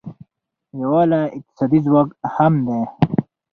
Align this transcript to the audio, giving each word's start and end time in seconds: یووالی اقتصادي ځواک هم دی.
یووالی 0.81 1.21
اقتصادي 1.37 1.79
ځواک 1.85 2.09
هم 2.35 2.53
دی. 2.67 2.81